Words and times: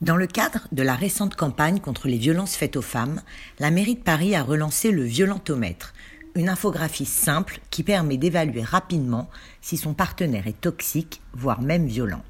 Dans 0.00 0.16
le 0.16 0.28
cadre 0.28 0.68
de 0.70 0.84
la 0.84 0.94
récente 0.94 1.34
campagne 1.34 1.80
contre 1.80 2.06
les 2.06 2.18
violences 2.18 2.54
faites 2.54 2.76
aux 2.76 2.82
femmes, 2.82 3.20
la 3.58 3.72
mairie 3.72 3.96
de 3.96 4.00
Paris 4.00 4.36
a 4.36 4.44
relancé 4.44 4.92
le 4.92 5.02
violentomètre, 5.02 5.92
une 6.36 6.48
infographie 6.48 7.04
simple 7.04 7.58
qui 7.70 7.82
permet 7.82 8.16
d'évaluer 8.16 8.62
rapidement 8.62 9.28
si 9.60 9.76
son 9.76 9.94
partenaire 9.94 10.46
est 10.46 10.60
toxique, 10.60 11.20
voire 11.32 11.62
même 11.62 11.86
violent. 11.86 12.22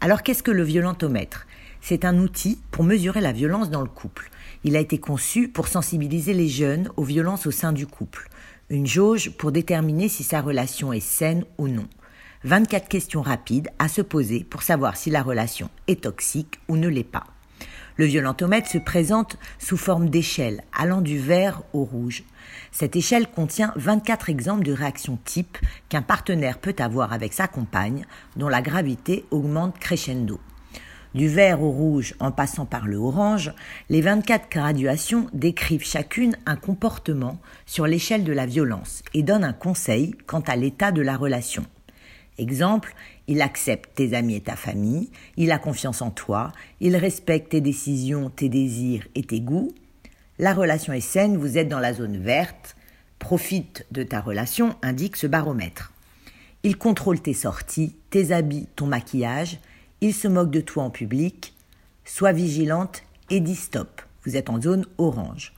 Alors 0.00 0.24
qu'est-ce 0.24 0.42
que 0.42 0.50
le 0.50 0.64
violentomètre? 0.64 1.46
C'est 1.80 2.04
un 2.04 2.18
outil 2.18 2.58
pour 2.72 2.82
mesurer 2.82 3.20
la 3.20 3.30
violence 3.30 3.70
dans 3.70 3.82
le 3.82 3.88
couple. 3.88 4.28
Il 4.64 4.74
a 4.74 4.80
été 4.80 4.98
conçu 4.98 5.46
pour 5.46 5.68
sensibiliser 5.68 6.34
les 6.34 6.48
jeunes 6.48 6.90
aux 6.96 7.04
violences 7.04 7.46
au 7.46 7.52
sein 7.52 7.72
du 7.72 7.86
couple, 7.86 8.28
une 8.68 8.88
jauge 8.88 9.30
pour 9.30 9.52
déterminer 9.52 10.08
si 10.08 10.24
sa 10.24 10.40
relation 10.40 10.92
est 10.92 10.98
saine 10.98 11.44
ou 11.56 11.68
non. 11.68 11.86
24 12.46 12.86
questions 12.86 13.22
rapides 13.22 13.70
à 13.80 13.88
se 13.88 14.00
poser 14.00 14.44
pour 14.44 14.62
savoir 14.62 14.96
si 14.96 15.10
la 15.10 15.20
relation 15.20 15.68
est 15.88 16.02
toxique 16.02 16.60
ou 16.68 16.76
ne 16.76 16.86
l'est 16.86 17.02
pas. 17.02 17.26
Le 17.96 18.04
violentomètre 18.04 18.70
se 18.70 18.78
présente 18.78 19.36
sous 19.58 19.76
forme 19.76 20.10
d'échelle 20.10 20.62
allant 20.72 21.00
du 21.00 21.18
vert 21.18 21.62
au 21.72 21.82
rouge. 21.82 22.22
Cette 22.70 22.94
échelle 22.94 23.26
contient 23.26 23.72
24 23.74 24.30
exemples 24.30 24.64
de 24.64 24.72
réactions 24.72 25.18
types 25.24 25.58
qu'un 25.88 26.02
partenaire 26.02 26.58
peut 26.58 26.76
avoir 26.78 27.12
avec 27.12 27.32
sa 27.32 27.48
compagne 27.48 28.06
dont 28.36 28.48
la 28.48 28.62
gravité 28.62 29.24
augmente 29.32 29.76
crescendo. 29.80 30.38
Du 31.16 31.26
vert 31.26 31.60
au 31.62 31.72
rouge 31.72 32.14
en 32.20 32.30
passant 32.30 32.64
par 32.64 32.86
le 32.86 32.96
orange, 32.96 33.52
les 33.88 34.02
24 34.02 34.48
graduations 34.48 35.26
décrivent 35.32 35.84
chacune 35.84 36.36
un 36.46 36.54
comportement 36.54 37.40
sur 37.64 37.88
l'échelle 37.88 38.22
de 38.22 38.32
la 38.32 38.46
violence 38.46 39.02
et 39.14 39.24
donnent 39.24 39.42
un 39.42 39.52
conseil 39.52 40.14
quant 40.26 40.42
à 40.46 40.54
l'état 40.54 40.92
de 40.92 41.02
la 41.02 41.16
relation. 41.16 41.66
Exemple, 42.38 42.94
il 43.28 43.40
accepte 43.40 43.94
tes 43.94 44.14
amis 44.14 44.36
et 44.36 44.40
ta 44.40 44.56
famille, 44.56 45.10
il 45.36 45.52
a 45.52 45.58
confiance 45.58 46.02
en 46.02 46.10
toi, 46.10 46.52
il 46.80 46.96
respecte 46.96 47.50
tes 47.50 47.60
décisions, 47.60 48.30
tes 48.30 48.48
désirs 48.48 49.06
et 49.14 49.22
tes 49.22 49.40
goûts. 49.40 49.72
La 50.38 50.52
relation 50.52 50.92
est 50.92 51.00
saine, 51.00 51.38
vous 51.38 51.56
êtes 51.56 51.68
dans 51.68 51.80
la 51.80 51.94
zone 51.94 52.18
verte, 52.18 52.76
profite 53.18 53.86
de 53.90 54.02
ta 54.02 54.20
relation, 54.20 54.76
indique 54.82 55.16
ce 55.16 55.26
baromètre. 55.26 55.92
Il 56.62 56.76
contrôle 56.76 57.20
tes 57.20 57.32
sorties, 57.32 57.94
tes 58.10 58.32
habits, 58.32 58.68
ton 58.76 58.86
maquillage, 58.86 59.58
il 60.02 60.12
se 60.12 60.28
moque 60.28 60.50
de 60.50 60.60
toi 60.60 60.84
en 60.84 60.90
public, 60.90 61.54
sois 62.04 62.32
vigilante 62.32 63.02
et 63.30 63.40
dis 63.40 63.56
stop, 63.56 64.02
vous 64.24 64.36
êtes 64.36 64.50
en 64.50 64.60
zone 64.60 64.84
orange. 64.98 65.54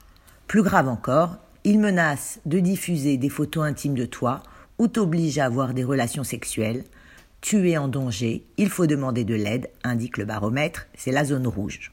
Plus 0.46 0.62
grave 0.62 0.88
encore, 0.88 1.38
il 1.64 1.80
menace 1.80 2.40
de 2.46 2.60
diffuser 2.60 3.16
des 3.16 3.28
photos 3.28 3.66
intimes 3.66 3.94
de 3.94 4.06
toi 4.06 4.42
ou 4.78 4.88
t'oblige 4.88 5.38
à 5.38 5.46
avoir 5.46 5.74
des 5.74 5.84
relations 5.84 6.24
sexuelles, 6.24 6.84
tu 7.40 7.70
es 7.70 7.76
en 7.76 7.88
danger, 7.88 8.44
il 8.56 8.68
faut 8.68 8.86
demander 8.86 9.24
de 9.24 9.34
l'aide, 9.34 9.70
indique 9.84 10.18
le 10.18 10.24
baromètre, 10.24 10.86
c'est 10.94 11.12
la 11.12 11.24
zone 11.24 11.46
rouge. 11.46 11.92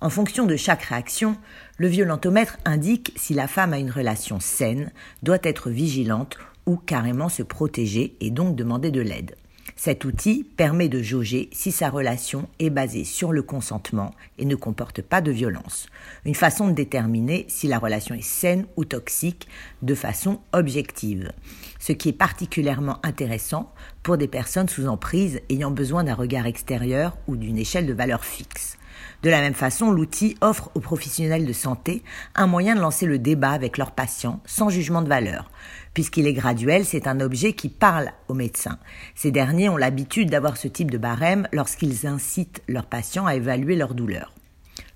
En 0.00 0.10
fonction 0.10 0.46
de 0.46 0.54
chaque 0.54 0.84
réaction, 0.84 1.36
le 1.76 1.88
violentomètre 1.88 2.58
indique 2.64 3.12
si 3.16 3.34
la 3.34 3.48
femme 3.48 3.72
a 3.72 3.78
une 3.78 3.90
relation 3.90 4.38
saine, 4.38 4.92
doit 5.24 5.38
être 5.42 5.70
vigilante 5.70 6.38
ou 6.66 6.76
carrément 6.76 7.28
se 7.28 7.42
protéger 7.42 8.16
et 8.20 8.30
donc 8.30 8.54
demander 8.54 8.92
de 8.92 9.00
l'aide. 9.00 9.34
Cet 9.80 10.04
outil 10.04 10.42
permet 10.42 10.88
de 10.88 11.00
jauger 11.00 11.48
si 11.52 11.70
sa 11.70 11.88
relation 11.88 12.48
est 12.58 12.68
basée 12.68 13.04
sur 13.04 13.30
le 13.30 13.42
consentement 13.42 14.10
et 14.36 14.44
ne 14.44 14.56
comporte 14.56 15.02
pas 15.02 15.20
de 15.20 15.30
violence. 15.30 15.86
Une 16.24 16.34
façon 16.34 16.66
de 16.66 16.72
déterminer 16.72 17.44
si 17.46 17.68
la 17.68 17.78
relation 17.78 18.16
est 18.16 18.20
saine 18.20 18.66
ou 18.74 18.84
toxique 18.84 19.46
de 19.82 19.94
façon 19.94 20.40
objective. 20.52 21.30
Ce 21.78 21.92
qui 21.92 22.08
est 22.08 22.12
particulièrement 22.12 22.98
intéressant 23.04 23.72
pour 24.02 24.18
des 24.18 24.26
personnes 24.26 24.68
sous 24.68 24.88
emprise 24.88 25.40
ayant 25.48 25.70
besoin 25.70 26.02
d'un 26.02 26.14
regard 26.14 26.46
extérieur 26.46 27.16
ou 27.28 27.36
d'une 27.36 27.56
échelle 27.56 27.86
de 27.86 27.94
valeur 27.94 28.24
fixe. 28.24 28.78
De 29.22 29.30
la 29.30 29.40
même 29.40 29.54
façon, 29.54 29.90
l'outil 29.90 30.36
offre 30.40 30.70
aux 30.74 30.80
professionnels 30.80 31.46
de 31.46 31.52
santé 31.52 32.02
un 32.34 32.46
moyen 32.46 32.74
de 32.74 32.80
lancer 32.80 33.06
le 33.06 33.18
débat 33.18 33.50
avec 33.50 33.78
leurs 33.78 33.92
patients 33.92 34.40
sans 34.46 34.68
jugement 34.68 35.02
de 35.02 35.08
valeur. 35.08 35.50
Puisqu'il 35.94 36.26
est 36.26 36.32
graduel, 36.32 36.84
c'est 36.84 37.06
un 37.06 37.20
objet 37.20 37.52
qui 37.52 37.68
parle 37.68 38.12
aux 38.28 38.34
médecins. 38.34 38.78
Ces 39.14 39.30
derniers 39.30 39.68
ont 39.68 39.76
l'habitude 39.76 40.30
d'avoir 40.30 40.56
ce 40.56 40.68
type 40.68 40.90
de 40.90 40.98
barème 40.98 41.48
lorsqu'ils 41.52 42.06
incitent 42.06 42.62
leurs 42.68 42.86
patients 42.86 43.26
à 43.26 43.34
évaluer 43.34 43.76
leur 43.76 43.94
douleur. 43.94 44.32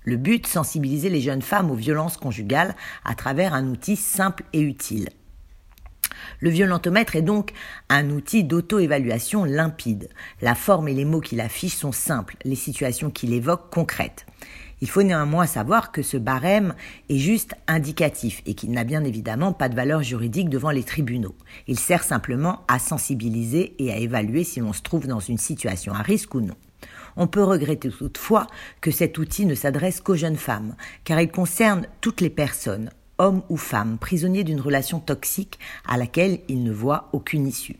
Le 0.05 0.17
but, 0.17 0.47
sensibiliser 0.47 1.09
les 1.09 1.21
jeunes 1.21 1.41
femmes 1.41 1.71
aux 1.71 1.75
violences 1.75 2.17
conjugales 2.17 2.75
à 3.05 3.15
travers 3.15 3.53
un 3.53 3.67
outil 3.67 3.95
simple 3.95 4.43
et 4.53 4.61
utile. 4.61 5.09
Le 6.43 6.49
violentomètre 6.49 7.15
est 7.15 7.21
donc 7.21 7.53
un 7.87 8.09
outil 8.09 8.43
d'auto-évaluation 8.43 9.45
limpide. 9.45 10.09
La 10.41 10.55
forme 10.55 10.89
et 10.89 10.93
les 10.93 11.05
mots 11.05 11.21
qu'il 11.21 11.39
affiche 11.39 11.77
sont 11.77 11.93
simples, 11.93 12.35
les 12.43 12.57
situations 12.57 13.09
qu'il 13.09 13.31
évoque 13.31 13.69
concrètes. 13.71 14.25
Il 14.81 14.89
faut 14.89 15.03
néanmoins 15.03 15.45
savoir 15.45 15.93
que 15.93 16.01
ce 16.01 16.17
barème 16.17 16.75
est 17.07 17.17
juste 17.17 17.55
indicatif 17.65 18.41
et 18.45 18.55
qu'il 18.55 18.71
n'a 18.71 18.83
bien 18.83 19.05
évidemment 19.05 19.53
pas 19.53 19.69
de 19.69 19.75
valeur 19.77 20.03
juridique 20.03 20.49
devant 20.49 20.71
les 20.71 20.83
tribunaux. 20.83 21.37
Il 21.67 21.79
sert 21.79 22.03
simplement 22.03 22.65
à 22.67 22.77
sensibiliser 22.77 23.73
et 23.79 23.93
à 23.93 23.95
évaluer 23.95 24.43
si 24.43 24.59
l'on 24.59 24.73
se 24.73 24.81
trouve 24.81 25.07
dans 25.07 25.21
une 25.21 25.37
situation 25.37 25.93
à 25.93 26.01
risque 26.01 26.35
ou 26.35 26.41
non. 26.41 26.57
On 27.15 27.27
peut 27.27 27.43
regretter 27.43 27.89
toutefois 27.89 28.47
que 28.81 28.91
cet 28.91 29.17
outil 29.17 29.45
ne 29.45 29.55
s'adresse 29.55 30.01
qu'aux 30.01 30.15
jeunes 30.15 30.35
femmes, 30.35 30.75
car 31.05 31.21
il 31.21 31.31
concerne 31.31 31.87
toutes 32.01 32.19
les 32.19 32.29
personnes, 32.29 32.89
homme 33.17 33.41
ou 33.49 33.57
femme, 33.57 33.97
prisonnier 33.97 34.43
d'une 34.43 34.61
relation 34.61 34.99
toxique 34.99 35.57
à 35.87 35.97
laquelle 35.97 36.37
il 36.47 36.63
ne 36.63 36.71
voit 36.71 37.09
aucune 37.13 37.47
issue. 37.47 37.77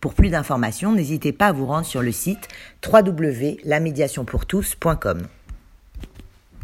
Pour 0.00 0.12
plus 0.14 0.30
d'informations, 0.30 0.92
n'hésitez 0.92 1.32
pas 1.32 1.48
à 1.48 1.52
vous 1.52 1.66
rendre 1.66 1.84
sur 1.84 2.00
le 2.02 2.12
site 2.12 2.48
www.lamédiationpourtous.com. 2.90 5.26